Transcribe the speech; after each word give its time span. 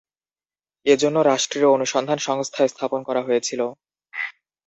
এজন্য 0.85 1.17
রাষ্ট্ৰীয় 1.23 1.67
অনুসন্ধান 1.67 2.19
সংস্থা 2.19 2.61
স্থাপন 2.67 2.99
করা 3.03 3.21
হয়েছিল। 3.23 3.61